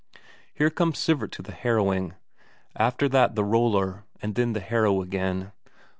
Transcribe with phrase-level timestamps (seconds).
[0.51, 2.15] Here comes Sivert to the harrowing;
[2.75, 5.51] after that the roller, and then the harrow again.